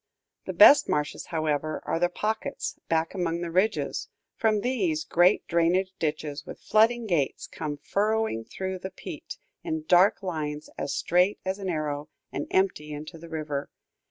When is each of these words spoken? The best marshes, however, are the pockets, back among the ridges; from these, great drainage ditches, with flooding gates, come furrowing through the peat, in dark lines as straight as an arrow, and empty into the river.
The 0.45 0.53
best 0.53 0.89
marshes, 0.89 1.27
however, 1.27 1.83
are 1.85 1.99
the 1.99 2.09
pockets, 2.09 2.75
back 2.89 3.13
among 3.13 3.41
the 3.41 3.51
ridges; 3.51 4.07
from 4.35 4.61
these, 4.61 5.03
great 5.03 5.45
drainage 5.47 5.91
ditches, 5.99 6.43
with 6.43 6.59
flooding 6.59 7.05
gates, 7.05 7.45
come 7.45 7.77
furrowing 7.77 8.43
through 8.45 8.79
the 8.79 8.89
peat, 8.89 9.37
in 9.63 9.83
dark 9.87 10.23
lines 10.23 10.71
as 10.75 10.91
straight 10.95 11.39
as 11.45 11.59
an 11.59 11.69
arrow, 11.69 12.09
and 12.31 12.47
empty 12.49 12.91
into 12.91 13.19
the 13.19 13.29
river. 13.29 13.69